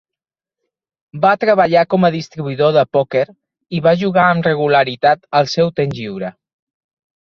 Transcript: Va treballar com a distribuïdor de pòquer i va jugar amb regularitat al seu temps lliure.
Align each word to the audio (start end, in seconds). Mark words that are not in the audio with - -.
Va 1.25 1.33
treballar 1.43 1.83
com 1.95 2.09
a 2.09 2.11
distribuïdor 2.17 2.75
de 2.79 2.85
pòquer 2.99 3.23
i 3.79 3.85
va 3.91 3.97
jugar 4.03 4.27
amb 4.33 4.53
regularitat 4.53 5.33
al 5.43 5.57
seu 5.57 5.75
temps 5.81 6.05
lliure. 6.05 6.39